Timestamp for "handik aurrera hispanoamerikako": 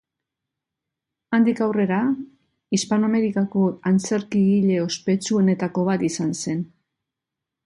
1.37-3.67